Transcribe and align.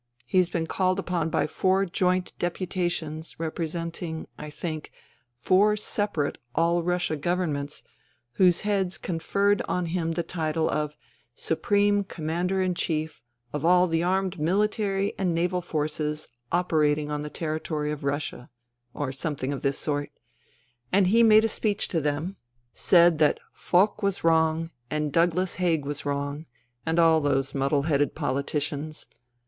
He 0.25 0.39
has 0.39 0.49
been 0.49 0.65
called 0.65 0.97
upon 0.97 1.29
by 1.29 1.45
four 1.45 1.85
joint 1.85 2.33
deputations 2.39 3.39
representing, 3.39 4.25
I 4.35 4.49
think, 4.49 4.91
four 5.37 5.75
separate 5.75 6.39
All 6.55 6.81
Russia 6.81 7.15
Governments 7.15 7.83
whose 8.31 8.61
heads 8.61 8.97
con 8.97 9.19
ferred 9.19 9.61
on 9.67 9.85
him 9.85 10.13
the 10.13 10.23
title 10.23 10.67
of' 10.67 10.97
Supreme 11.47 12.03
Commander 12.03 12.63
in 12.63 12.73
Chief 12.73 13.21
of 13.53 13.63
All 13.63 13.85
the 13.85 14.01
Armed 14.01 14.39
Military 14.39 15.13
and 15.19 15.35
Naval 15.35 15.61
Forces 15.61 16.29
operating 16.51 17.11
on 17.11 17.21
the 17.21 17.29
Territory 17.29 17.91
of 17.91 18.03
Russia,' 18.03 18.49
or 18.95 19.11
something 19.11 19.53
of 19.53 19.61
this 19.61 19.77
sort. 19.77 20.09
And 20.91 21.05
he 21.09 21.21
made 21.21 21.43
a 21.43 21.47
speech 21.47 21.87
to 21.89 22.01
them; 22.01 22.37
said 22.73 23.21
120 23.21 23.35
FUTILITY 23.35 23.37
that 23.37 23.39
Foch 23.93 24.01
was 24.01 24.23
wrong 24.23 24.71
and 24.89 25.11
Douglas 25.13 25.53
Haig 25.61 25.85
was 25.85 26.07
wrong, 26.07 26.47
and 26.87 26.97
all 26.97 27.21
those 27.21 27.53
muddle 27.53 27.83
headed 27.83 28.15
politicians 28.15 29.05